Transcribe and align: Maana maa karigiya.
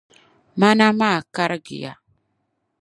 Maana 0.59 0.87
maa 0.99 1.19
karigiya. 1.35 1.91